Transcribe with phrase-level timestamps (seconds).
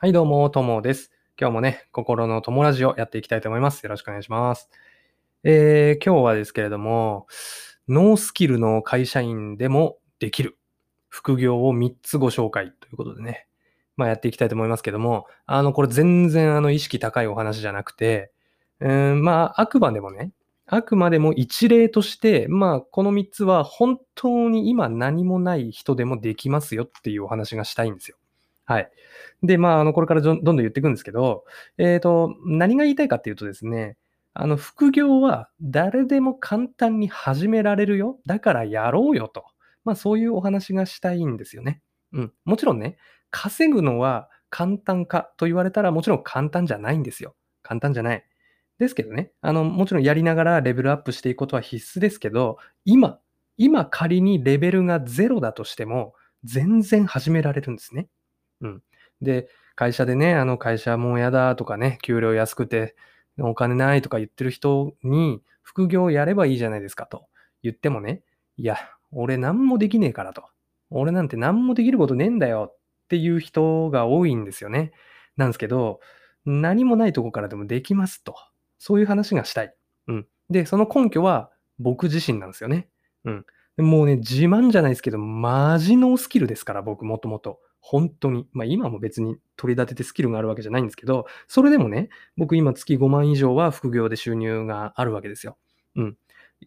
[0.00, 1.10] はい、どうも、ともです。
[1.36, 3.82] 今日もね、心の友ラジオやっていきたいと思います。
[3.82, 4.70] よろしくお願いします。
[5.42, 7.26] えー、今日はですけれども、
[7.88, 10.56] ノースキルの会社員でもできる
[11.08, 13.48] 副業を3つご紹介ということでね、
[13.96, 18.30] まあやっていきたいと思いますけども、あの、これ全然あの意識高いお話じゃなくて、
[18.78, 20.30] うん、まああくまでもね、
[20.66, 28.16] あくまでも一例として、まあこの3つは本当に今何もない人でもできますよっていうお話がしたいんですよ。
[28.68, 28.90] はい。
[29.42, 31.46] で、まあ、あの、これからどんどん言っていくんですけど、
[31.78, 33.96] えっ、と、何が言いたいかっていうとですね、
[34.34, 38.18] あの、副業は誰でも簡単に始められるよ。
[38.26, 39.46] だからやろうよと。
[39.86, 41.80] まあ、そういうお話がしたいんですよね。
[42.12, 42.32] うん。
[42.44, 42.98] もちろんね、
[43.30, 47.34] 稼ぐのは簡単かと言われたらもちろん簡単じゃないんですよ。
[47.62, 48.24] 簡単じゃない。
[48.78, 53.18] ですけどね、あの、もちろんやりながらレベルアップしていくことは必須ですけど、今、
[53.56, 56.12] 今仮にレベルがゼロだとしても、
[56.44, 58.08] 全然始められるんですね。
[58.60, 58.82] うん。
[59.22, 62.96] で、会社でね、あの会社もうやだとかね、給料安くて
[63.38, 67.26] お金ないとか言ってる人に副業やればいいじゃないですかと
[67.62, 68.22] 言ってもね、
[68.56, 68.76] いや、
[69.12, 70.44] 俺何もできねえからと。
[70.90, 74.92] 俺なんて何もできることねえんだよっていう人が多いんですよね。
[75.36, 76.00] なんですけど、
[76.44, 78.34] 何もないとこからでもできますと。
[78.78, 79.74] そういう話がしたい。
[80.08, 80.26] うん。
[80.50, 82.88] で、その根拠は僕自身なんですよね。
[83.24, 83.46] うん。
[83.78, 87.60] もうね、自慢じゃないですけど、マジノースキルですから、僕もともと。
[87.90, 88.46] 本当に。
[88.52, 95.56] まあ今も別に取り立ててスキルがあるわけじゃないんですけど、それでもね、僕今月5万以上は副業で収入があるわけですよ。
[95.96, 96.16] うん。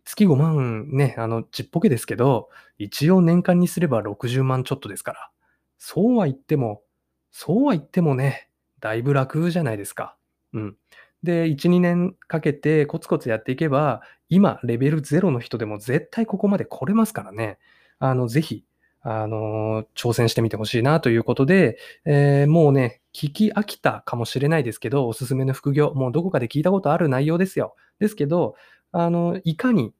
[0.03, 5.29] 月5万ね、あの、ちっぽけですけど、一応年間にすれば60万ちょっとですから。
[5.77, 6.81] そうは言っても、
[7.29, 10.17] そうは言ってもね、だいぶ楽じゃないですか。
[10.53, 10.77] うん。
[11.21, 17.59] で、1、2年かけてコツコツやっていけば、今、レベル0の人でも絶対ここまで来れますからね。
[17.99, 18.65] あの、ぜひ、
[19.01, 27.75] あの、挑戦してみてほしいなということで、えーもうね、聞き飽きたかもしれないですけど、おすすめの副業、もうどこかで聞いたことある内容ですよ。
[27.99, 28.55] ですけど、
[28.91, 29.93] あの、いかに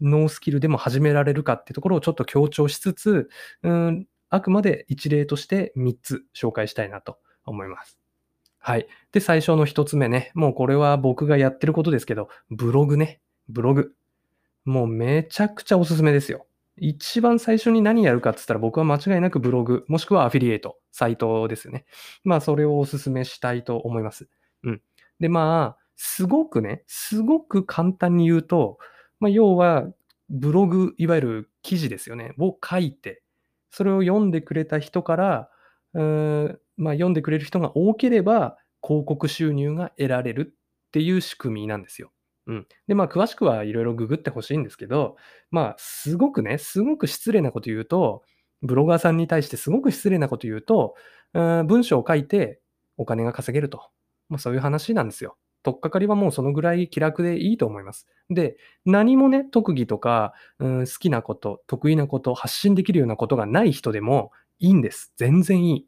[0.00, 3.28] ノースキルでも始められるかってところをちょっと強調しつつ、
[3.62, 7.98] うん、あくまで一例として3つ紹介したいなと思います。
[8.58, 8.86] はい。
[9.12, 10.32] で、最初の1つ目ね。
[10.34, 13.20] もうこれは僕がやってることですけど、ブログね。
[13.48, 13.94] ブログ。
[14.64, 16.46] もうめちゃくちゃおすすめですよ。
[16.80, 21.84] 一番最初に何やるかって言ったら僕は間違いなくブログ、もしくはアフィリエイト、サイトですよね。
[22.24, 24.28] まあそれをお勧めしたいと思います。
[24.64, 24.82] うん。
[25.20, 28.78] でまあ、すごくね、すごく簡単に言うと、
[29.20, 29.86] まあ要は
[30.30, 33.22] ブログ、いわゆる記事ですよね、を書いて、
[33.70, 35.50] それを読んでくれた人から、
[35.94, 40.54] うーんまあ読んでくれる人が多ければ広告収入が得られる
[40.88, 42.12] っていう仕組みなんですよ。
[42.48, 42.66] うん。
[42.88, 45.16] で、まあ詳しくはいろいろググってほしいんですけど、
[45.50, 48.22] まあ、すごくね、すごく失礼なこと言うと、
[48.62, 50.94] ブロガーさんに対してすごく失礼なこと言うと、
[51.34, 52.60] うん文章を書いて
[52.96, 53.90] お金が稼げると。
[54.30, 55.36] まあ、そういう話なんですよ。
[55.62, 58.06] 取っかかりはもうそのぐらい気楽でいいと思います。
[58.30, 58.56] で、
[58.86, 65.12] 何もね、特技とか、うん好きなこと、得意なこと、発信できるようなことがない人でもいいんです。
[65.18, 65.86] 全然いい。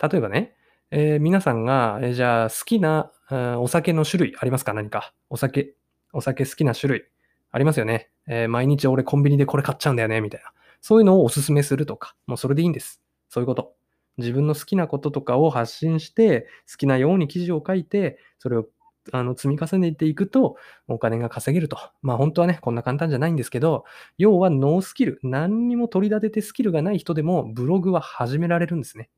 [0.00, 0.54] 例えばね、
[0.92, 4.74] えー皆さんが、えーじゃあ好きな、うんお酒の種類ありますか？
[4.74, 5.14] 何か？
[5.28, 5.74] お酒、
[6.12, 7.04] お酒好きな種類。
[7.52, 8.10] ありますよね。
[8.26, 10.52] えー毎日俺コンビニでこれ買っちゃうんだよね、みたいな。
[10.80, 13.00] そういうのをおすすめするとか、もうそれでいいんです。
[13.28, 13.74] そういうこと。
[14.16, 18.66] 自分の好きなこととかを発信して、好きなように記事を書いて、それを
[19.12, 20.56] あの積み重ねていくと、
[20.88, 21.78] お金が稼げると。
[22.02, 23.84] まあ本当はね、こんな簡単じゃないんですけど、
[24.18, 29.08] 要はノースキル、何にも取り立ててスキルがない人でも、ブログは始められるんですね。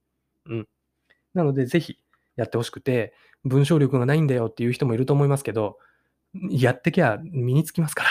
[0.47, 0.69] うん。
[1.35, 1.99] なので、ぜひ
[2.37, 5.79] やってほしくて、文章力がないんだよっていう人もいると思いますけど、
[6.51, 8.11] やってきゃ身につきますから。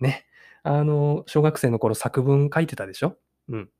[0.00, 0.26] ね。
[0.62, 3.16] あの、小学生の頃作文書いてたでしょ？
[3.48, 3.70] うん。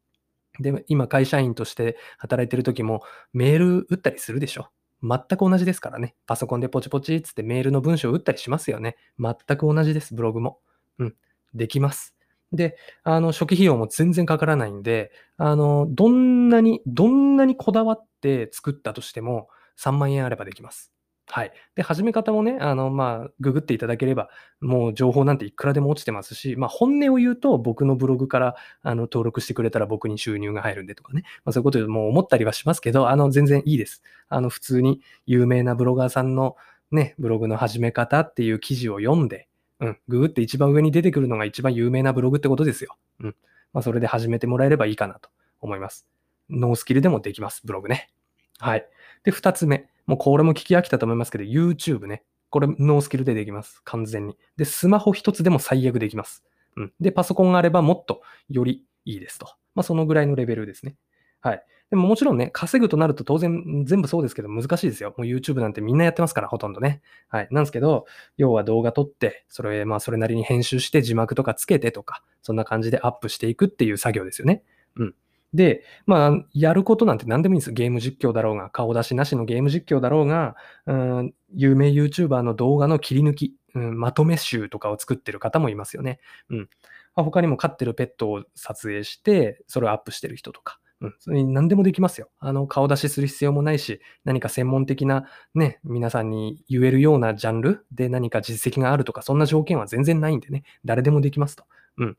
[0.60, 3.02] で、今会社員として働いてる時も
[3.32, 4.68] メール打ったりするでしょ？
[5.02, 6.14] 全く同じですからね。
[6.26, 8.96] パソコンでポチポチっつってメールの文章を打ったりしますよね。
[9.18, 10.60] 全く同じです、ブログも。
[10.98, 11.14] うん。
[11.52, 12.14] できます。
[12.54, 19.48] で、あの、初期費用も全然かからないんで、あの、どんなに、どんなにこだわって作ったとしても、
[19.78, 20.94] 3万円あればできます。
[21.26, 21.52] はい。
[21.74, 24.28] で、始め方もね、あの、まあ、ググっていただければ、
[24.60, 31.22] もう情報なんていくらでも落ちてますし、まあ、本音を言うと、僕のブログから、あの、登録してくれたら僕に収入が入るんでとかね。
[31.44, 34.02] まあ、そういうことでも思ったりはしますけど、あの、全然いいです。
[34.28, 36.56] あの、普通に有名なブロガーさんの
[36.92, 39.48] ね、ブログの始め方っていう記事を読んで、
[39.80, 42.96] うん、ググって一番上に出てくるのが一番有名なブログってことですよ。
[43.20, 43.36] うん。
[43.72, 45.28] まあ、それで始めてもらえればいいかなと
[45.60, 46.06] 思います。
[46.48, 48.10] ノースキルでもできます、ブログね。
[48.58, 48.86] はい。
[49.24, 49.88] で、二つ目。
[50.06, 52.22] もうこれも聞き飽きたと思いますけど、YouTube ね。
[52.50, 53.82] これノースキルでできます。
[53.84, 54.36] 完全に。
[54.56, 56.44] で、スマホ一つでも最悪できます。
[56.76, 56.92] うん。
[57.00, 59.46] で、パソコンがあればもっとよりいいですと。
[59.74, 60.96] まあ、そのぐらいのレベルですね。
[61.40, 61.64] はい。
[61.94, 65.14] でももちろんね、稼ぐとなると当然全部そうですけど難しいですよ。
[65.16, 67.02] もう YouTube なんてみんなやってますから、ほとんどね。
[67.28, 67.48] はい。
[67.52, 68.06] なんですけど、
[68.36, 74.64] 要は動画撮って、それ、まあそれなりに編集して字幕とかつけてとか、そんな感じでアップしていくっていう作業ですよね。
[74.96, 75.14] うん。
[75.54, 77.72] で、まあ、やることなんて何でもいいんです。
[77.72, 80.56] ゲーム実況だろうが、顔出しなしのゲーム実況だろうが、
[80.86, 86.18] うん、有名 YouTuber の動画の切り抜き、うん、まとめ集とかを作ってる方もいますよね。
[86.50, 86.68] うん。
[87.14, 90.80] 他にも飼ってるペットを撮影して、それをアップしてる人とか。
[91.04, 92.30] うん、それ何でもできますよ。
[92.38, 95.24] あの、顔出しする必要もないし、何か専門的な
[95.54, 101.64] ね、皆さんに言えるようなジャンルで何か実績があるとか、そんな条件は全然ないんでね、誰でもできますと。
[101.98, 102.16] うん。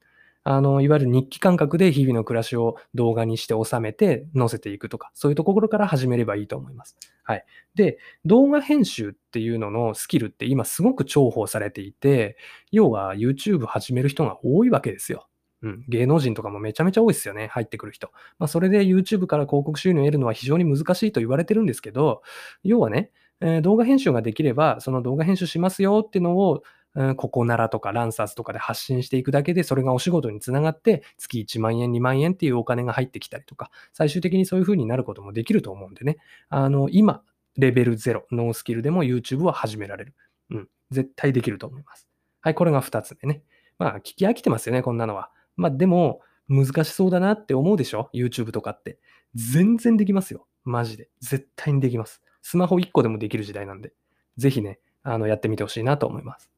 [0.48, 6.96] あの、いわゆる日記感覚で日々の暮らしを動画にして収めて載せていくとか、そういうところから始めればいいと思います。
[7.24, 7.46] はい。
[7.74, 12.38] で、動画編集っていうののスキルって今すごく重宝されていて、
[12.72, 15.28] 要は YouTube 始める人が多いわけですよ。
[15.66, 18.12] うん、芸能人とかもめちゃめちゃ多いですよね、入ってくる人。
[18.38, 22.22] まあ、それで YouTube から広告収入を得るのは非常に難しいと言われてるんですけど、
[22.64, 23.10] 要はね、
[23.42, 26.62] えー、動画編集ができれば、その動画編集しますよっていうのを
[26.96, 36.18] うん、ココナラとかランサーズとかで発信していくだけで、それがお仕事につながって、月1万円、2万円っていうお金が入ってきたりとか、最終的にそういう風になることもできると思うんでね。
[36.48, 37.22] あの、今、
[37.58, 40.16] レベル0、ノースキルでも YouTube は始められる。
[40.52, 40.70] うん。
[40.92, 42.08] 絶対できると思います。
[42.40, 43.44] はい、これが2つ目ね。
[43.78, 45.32] まあ、聞き飽きてますよね、こんなのは。
[45.56, 49.00] まあ、でも、難しそうだなって思うでしょ ?YouTube とかって。
[49.34, 50.48] 全然できますよ。
[50.64, 51.10] マジで。
[51.20, 52.22] 絶対にできます。
[52.42, 53.94] スマホ1個でもできる時代なんで。
[54.38, 56.52] ぜひね、あの、やってみてほしいなと思います。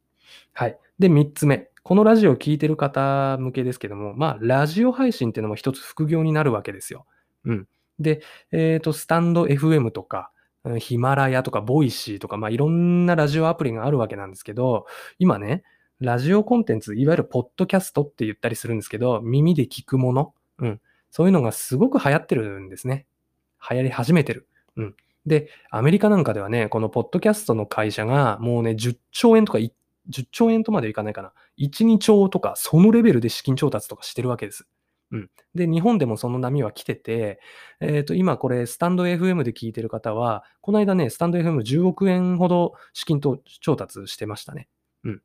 [0.53, 0.77] はい。
[0.99, 1.69] で、3つ目。
[1.83, 7.05] このラジオを聴いてる方向けですけども、まあ、ラジオ配信っていうのも一つ副業になるわけですよ。
[7.45, 7.67] うん。
[7.99, 8.21] で、
[8.51, 10.31] えっ、ー、と、スタンド FM とか、
[10.79, 14.85] ヒマラヤとか、 Voicy とか、まあ、いろんなラジオアプリがあるわけなんですけど、
[15.17, 15.63] 今ね、
[15.99, 20.81] ラジオコンテンツ、いわゆるポッドキャストって言ったりするんですけど、耳で聞くもの、うん。
[21.09, 23.07] そういうのがすごく流行ってるんですね。
[23.69, 24.47] 流行り始めてる。
[24.75, 24.95] うん。
[25.25, 29.71] で、アメリカなんかではね、このポッドキャストの会社がもうね、10兆円とか10
[30.31, 31.33] 兆円とまでいかないかな。
[31.57, 34.67] 1、2兆とか、そのレベルで資金調達とかしてるわけです。
[35.11, 35.29] うん。
[35.55, 37.39] で、日本でもその波は来てて、
[37.79, 44.67] えっ、ー、と、今これ、スタンド FM で聞いてる方は、この間ね、スタンド FM10 億円ほど資金調達してましたね。
[45.03, 45.21] うん。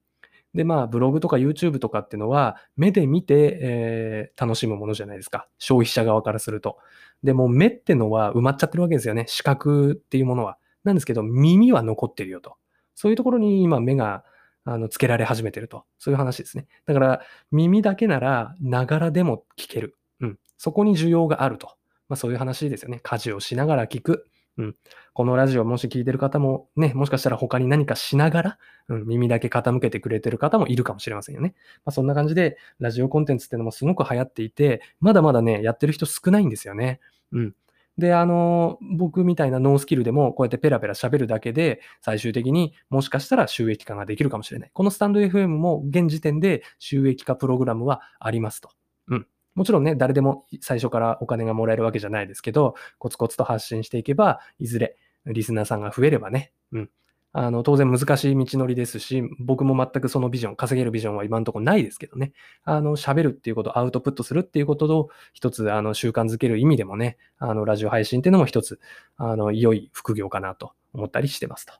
[0.54, 5.48] で、まあ、ブログとか YouTube とかっていうのは、目で見て、えー、楽しむものじゃないですか。
[5.58, 6.78] 消費者側からすると。
[7.22, 9.24] でも、目ってのは埋まっちゃってるわけですよね。
[9.28, 10.58] 視覚っていうものは。
[10.84, 12.56] なんですけど、耳は残ってるよと。
[12.94, 14.24] そういうところに今、目が
[14.64, 15.84] あの、つけられ始めてると。
[15.98, 16.66] そういう話ですね。
[16.86, 17.20] だから、
[17.50, 19.98] 耳だけなら、ながらでも聞ける。
[20.20, 20.38] うん。
[20.56, 21.68] そこに需要があると。
[22.08, 23.00] まあ、そういう話ですよね。
[23.02, 24.26] 家事をしながら聞く。
[24.58, 24.76] うん。
[25.14, 28.58] このラジオもし聞いてる方もね、もしかしたら他に何かしながら、
[28.88, 31.54] うん、耳だけ傾けてくれてる方もいるかもしれませんよね。
[31.84, 37.00] まあ、そんな感じで、ラジオコンテンツっていうのもすごく流行っていて、まだまだね、やってる人少ないんですよね。
[37.32, 37.54] うん。
[37.98, 44.70] で、あの、僕みたいなノースキルでもこうやってペラペラ喋るだけで、最終的にもしかしたら収益化ができるかもしれない。
[44.72, 48.70] このスタンド FM も現時点で収益化プログラムはありますと。
[49.54, 54.96] もちろんね、誰でも最初からお金がもらえるわけじゃないですけど、コツコツと発信していけば、いずれ
[55.26, 56.90] リスナーさんが増えればね、うん、
[57.34, 62.32] あの、当然難しい道のりですし、僕も全くそのビジョン、稼げるビジョンは今のところないですけどね。
[62.64, 68.80] あの、喋るっていうこと、アウトプットするっていうことを一つ、あの、習慣づける意味でもね、あの、ラジオ配信っていうのも一つ、
[69.16, 71.72] あの、良い副業かなと思ったりしてますと。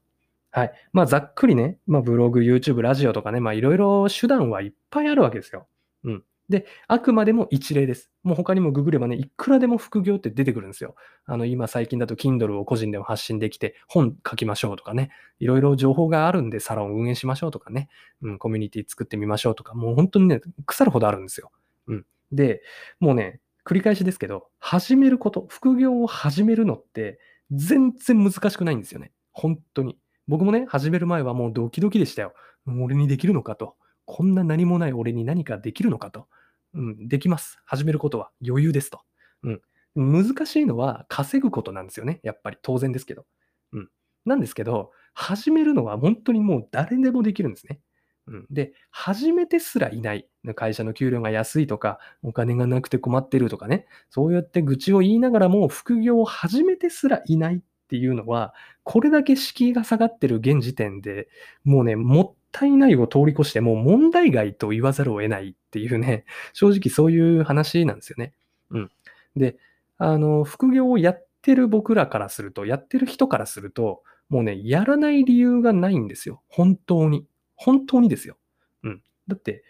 [0.53, 0.73] はい。
[0.93, 5.67] まあ、ざっくりね、まあ、ブログ、YouTube、ラジオとかね、まあ、いろいろ手段はいっぱいあるわけですよ。
[6.05, 6.25] うん。
[6.53, 8.11] で、あくまでも一例です。
[8.23, 10.95] もう他にもググればね、いくらでも副業って出てくるんですよ。
[11.25, 17.89] あの、今最近だと Kindle を個人でも発信できて、本書きましょうとかね、いろいろ情報があるんでサロン運営しましょうとかね、
[18.21, 21.51] うん、コミュニティ作ってみましょうとか、もう本当にね、腐るほどあるんですよ。
[21.89, 22.07] うん。
[22.31, 22.63] で、
[23.01, 27.19] もうね、繰り返しですけど、始めること、副業を始めるのって
[27.51, 29.13] 全然難しくないんですよね。
[29.33, 29.99] 本当に。
[30.29, 32.35] 僕もね、始める前はもうドキドキでしたよ。
[32.67, 33.77] 俺にできるのかと。
[34.05, 36.29] こんな何もない俺に何かできるのかと。
[36.75, 37.61] うん、できます。
[37.65, 39.01] 始めることは余裕ですと。
[39.43, 39.63] うん。
[39.95, 42.21] 難しいのは稼ぐことなんですよね。
[42.23, 43.27] やっぱり当然ですけど。
[43.73, 43.89] うん。
[44.25, 47.81] なんですけど、始めるのは本当にもう誰でもできるんですね。
[48.29, 50.29] うん、で、始めてすらいない。
[50.55, 53.87] 会社の給料が安いとか、お金がなくて困ってるとかね。
[54.11, 61.29] そうやって愚痴を言いながらも副業を始めてすらいないっていうのは、これだけ敷居が下がってる現時点で
[61.65, 68.33] もうね、もったいないを通り越してもう問題外と言わざるを得ないっていうね、 正直そういう話なんですよね。
[68.71, 68.91] うん。
[69.37, 69.57] で、
[69.99, 76.43] あの、副業をやってる僕らからすると、やってる人からすると、もうね、やらない理由がないんですよ。
[76.49, 77.27] 本当に。
[77.57, 78.37] 本当にですよ。
[78.83, 79.03] うん。
[79.29, 79.65] だって、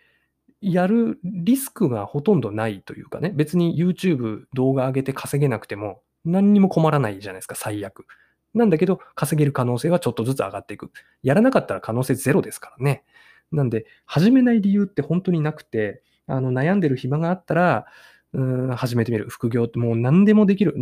[0.61, 8.07] やるリスクがほとんどないというかね、別に YouTube 動画上げて稼げなくても何にも困らないじゃないですか、最悪。
[8.55, 10.91] なんだけど、稼げる可能性はちょっとずつ上がっていく。
[11.23, 13.05] やらなかったら可能性ゼロですからね。
[13.51, 17.87] なんで、始めない理由って本当になくて、あの悩んでる暇があったら、
[18.35, 19.29] うん始めてみる。
[19.29, 20.75] 副業ってもう何でもできる。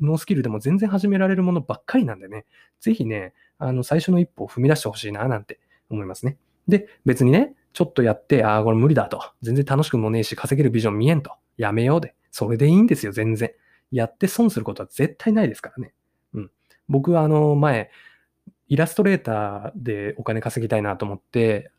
[0.00, 2.46] ノースキルでも全然始められるものばっかりなんでね。
[2.80, 6.36] ぜひね、あの最初の一歩を踏み出してほしいな、なんて思いますね。
[6.66, 9.22] で、別にね、ちょっとやって、ああ、これ無理だと。
[9.42, 11.32] 全然楽しくもねえし、稼げるビジョン見えんと。
[11.56, 12.14] やめようで。
[12.32, 13.52] それでいいんですよ、全然。
[13.92, 15.94] やって損することは絶対ないですからね。
[16.88, 17.90] 僕はあの、前、
[18.68, 21.70] イラストレーターでお金稼ぎたいなと思って、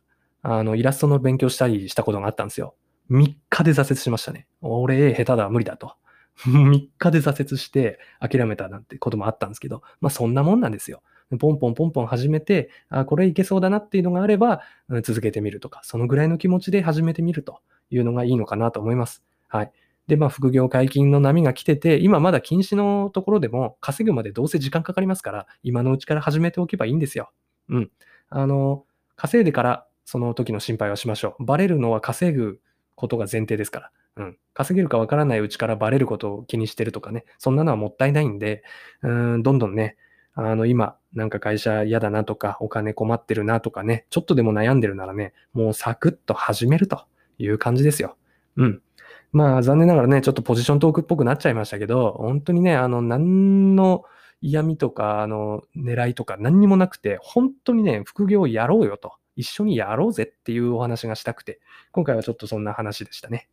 [0.41, 2.75] あの、イラストの勉強したりしたことがあったんですよ。
[3.09, 4.47] 3日で挫折しましたね。
[4.61, 5.95] 俺、下手だ、無理だと。
[6.45, 11.01] 3日で挫折して諦めたなんてこともあったんですけど、まあそんなもんなんですよ。
[11.39, 14.61] ポンポンポンポン始めて、あ、これいけそうだなっていうのがあれば、
[15.03, 17.59] 続けてみるとか、そのぐらいの気持ちで始めてみると
[17.89, 19.23] いうのがいいのかなと思います。
[19.49, 19.71] はい。
[20.07, 27.31] で、まあ、副業解禁の波が来てて、今まだ禁止のところでも稼ぐまでどうせ時間かかりますから、今のうちから始めておけばいいんですよ。
[27.69, 27.91] うん。
[28.29, 28.85] あの、
[29.15, 31.45] 稼いでからその時の心配はしましょう。
[31.45, 32.61] バレるのは稼ぐ
[32.95, 33.91] ことが前提ですから。
[34.15, 34.37] うん。
[34.53, 37.25] 稼げるかわからないうちからバレることを気にしてるとかね。
[37.37, 38.63] そんなのはもったいないんで、
[39.03, 39.97] うん、どんどんね、
[40.33, 47.05] あの、今、なんか会社嫌だなとか、お金困ってるなとかね、ちょっとでも悩んでるならね、もうサクッと始めると
[47.37, 48.17] いう感じですよ。
[48.55, 48.81] うん。
[49.31, 54.03] まあ、残念ながらね、ちょっとポジショントークっぽくなっちゃいましたけど、本当にね、あの、何の
[54.41, 59.13] 嫌味とか、あの、狙いとか何にもなくて、本当にね、副業やろうよと。
[59.35, 61.59] 一緒にやろうぜっていうお話がしたくて、
[61.91, 63.47] 今回はちょっとそんな話でしたね。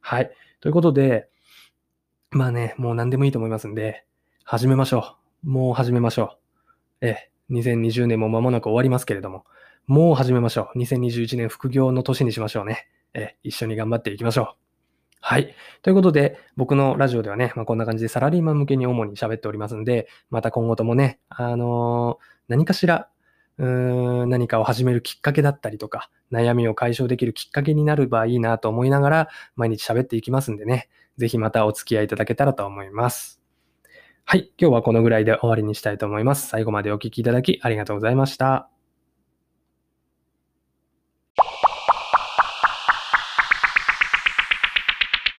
[0.00, 0.30] はい。
[0.60, 1.28] ということで、
[2.30, 4.04] まあね、もう何でもいいと思いますんで、
[4.44, 5.50] 始めましょう。
[5.50, 6.38] もう始めましょ
[7.02, 7.06] う。
[7.06, 9.44] ええ、2020年も間もなく終わりますけれども、
[9.86, 10.78] もう始めましょう。
[10.78, 12.88] 2021年副業の年にしましょうね。
[13.14, 14.61] ええ、一緒に頑張っていきましょう。
[15.24, 15.54] はい。
[15.82, 23.08] ということで、僕のラジオではね、まあ、こんな感じでサラリーマン向けに主に喋っておりますんで、また今後ともね、あのー、何かしら、
[23.56, 30.88] うーん、何かを始めるきっかけだったりとか、悩みを解消できるきっかけになればいいなと思いながら、毎日喋っていきますんでね、
[31.18, 33.40] ぜひまたお付き合いいただけたらと思います。
[34.24, 34.50] はい。
[34.58, 36.48] 今日はこのぐらいで終わりにしたいと思います。
[36.48, 38.81] 最後までお聴きいただきありがとうございました。